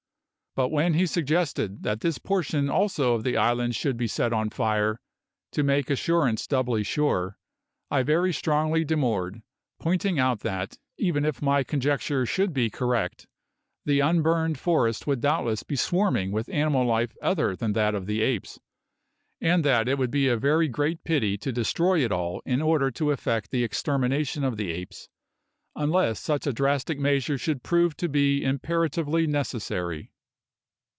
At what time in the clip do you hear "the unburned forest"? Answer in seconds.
13.85-15.07